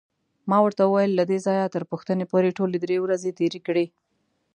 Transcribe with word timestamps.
ما 0.49 0.57
ورته 0.63 0.83
وویل: 0.85 1.11
له 1.15 1.23
دې 1.29 1.37
ځایه 1.45 1.71
تر 1.73 1.83
پوښتنې 1.91 2.25
پورې 2.31 2.55
ټولې 2.57 2.77
درې 2.83 2.97
ورځې 3.03 3.35
تېرې 3.39 3.59
کړې. 3.67 3.85